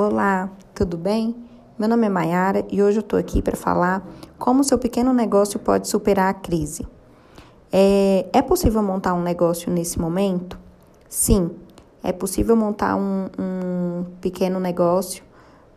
[0.00, 1.34] Olá, tudo bem?
[1.76, 4.06] Meu nome é Mayara e hoje eu estou aqui para falar
[4.38, 6.86] como seu pequeno negócio pode superar a crise.
[7.72, 10.56] É, é, possível montar um negócio nesse momento?
[11.08, 11.50] Sim,
[12.00, 15.24] é possível montar um, um pequeno negócio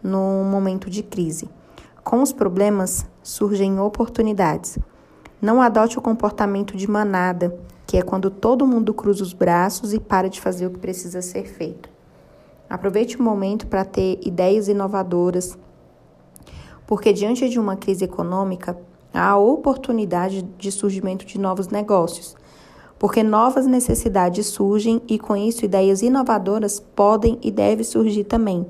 [0.04, 1.50] num momento de crise.
[2.04, 4.78] Com os problemas surgem oportunidades.
[5.42, 7.58] Não adote o comportamento de manada,
[7.88, 11.24] que é quando todo mundo cruza os braços e para de fazer o que precisa
[11.24, 11.90] ser feito.
[12.72, 15.58] Aproveite o momento para ter ideias inovadoras,
[16.88, 18.80] porque diante de uma crise econômica,
[19.14, 22.34] há a oportunidade de surgimento de novos negócios,
[22.98, 28.66] porque novas necessidades surgem e com isso ideias inovadoras podem e devem surgir também.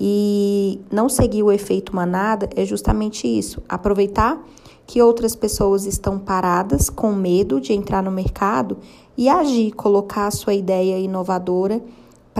[0.00, 4.42] E não seguir o efeito manada é justamente isso, aproveitar
[4.86, 8.78] que outras pessoas estão paradas com medo de entrar no mercado
[9.14, 11.82] e agir, colocar a sua ideia inovadora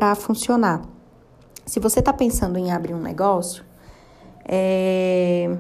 [0.01, 0.81] para funcionar.
[1.67, 3.63] Se você está pensando em abrir um negócio,
[4.47, 5.55] é,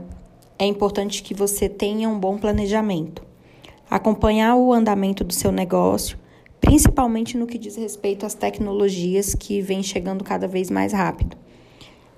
[0.58, 3.22] é importante que você tenha um bom planejamento.
[3.90, 6.18] Acompanhar o andamento do seu negócio,
[6.58, 11.36] principalmente no que diz respeito às tecnologias que vêm chegando cada vez mais rápido.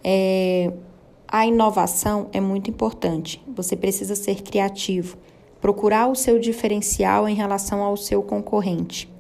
[0.05, 0.73] É,
[1.27, 3.43] a inovação é muito importante.
[3.49, 5.17] Você precisa ser criativo,
[5.61, 9.12] procurar o seu diferencial em relação ao seu concorrente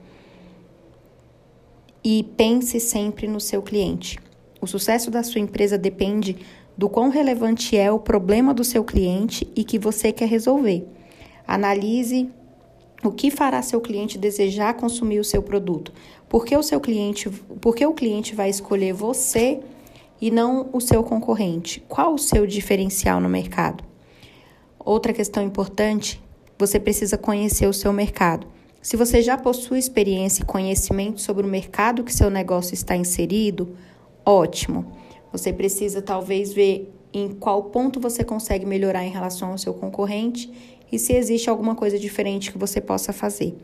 [2.04, 4.18] e pense sempre no seu cliente.
[4.60, 6.36] O sucesso da sua empresa depende
[6.76, 10.86] do quão relevante é o problema do seu cliente e que você quer resolver.
[11.46, 12.30] Analise
[13.04, 15.92] o que fará seu cliente desejar consumir o seu produto.
[16.28, 17.28] Por que o seu cliente,
[17.60, 19.60] por o cliente vai escolher você
[20.20, 21.82] e não o seu concorrente?
[21.88, 23.84] Qual o seu diferencial no mercado?
[24.78, 26.22] Outra questão importante,
[26.58, 28.46] você precisa conhecer o seu mercado.
[28.82, 33.76] Se você já possui experiência e conhecimento sobre o mercado que seu negócio está inserido,
[34.26, 34.92] ótimo.
[35.30, 40.52] Você precisa talvez ver em qual ponto você consegue melhorar em relação ao seu concorrente
[40.90, 43.56] e se existe alguma coisa diferente que você possa fazer.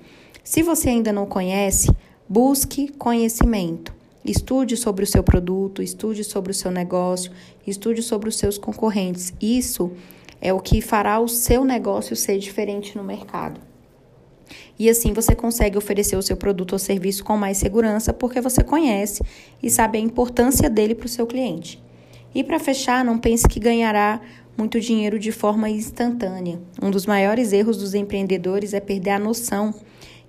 [0.44, 1.90] Se você ainda não conhece,
[2.28, 3.92] busque conhecimento.
[4.24, 7.32] Estude sobre o seu produto, estude sobre o seu negócio,
[7.66, 9.34] estude sobre os seus concorrentes.
[9.40, 9.90] Isso
[10.40, 13.60] é o que fará o seu negócio ser diferente no mercado.
[14.78, 18.62] E assim você consegue oferecer o seu produto ou serviço com mais segurança porque você
[18.62, 19.22] conhece
[19.62, 21.82] e sabe a importância dele para o seu cliente.
[22.34, 24.20] E para fechar, não pense que ganhará
[24.56, 26.60] muito dinheiro de forma instantânea.
[26.82, 29.74] Um dos maiores erros dos empreendedores é perder a noção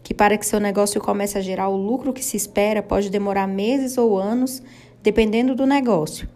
[0.03, 3.47] que para que seu negócio comece a gerar o lucro que se espera pode demorar
[3.47, 4.61] meses ou anos,
[5.03, 6.27] dependendo do negócio.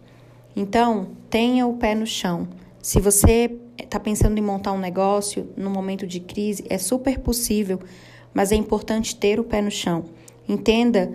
[0.54, 2.48] Então, tenha o pé no chão.
[2.80, 7.80] Se você está pensando em montar um negócio no momento de crise, é super possível,
[8.32, 10.04] mas é importante ter o pé no chão.
[10.48, 11.12] Entenda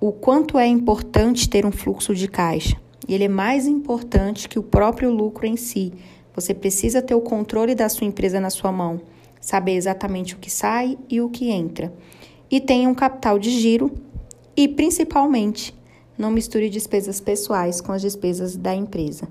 [0.00, 2.76] o quanto é importante ter um fluxo de caixa.
[3.08, 5.92] E ele é mais importante que o próprio lucro em si.
[6.34, 9.00] Você precisa ter o controle da sua empresa na sua mão,
[9.40, 11.92] saber exatamente o que sai e o que entra.
[12.50, 13.92] E tenha um capital de giro
[14.56, 15.74] e, principalmente,
[16.18, 19.28] não misture despesas pessoais com as despesas da empresa.